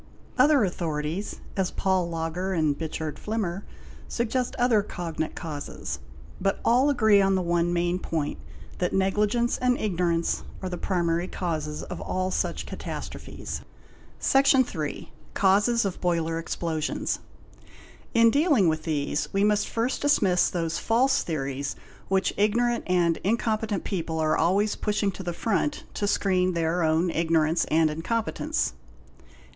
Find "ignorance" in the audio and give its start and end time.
9.77-10.41, 27.11-27.65